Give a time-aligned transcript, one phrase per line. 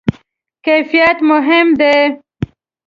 [0.65, 1.95] کیفیت مهم ده؟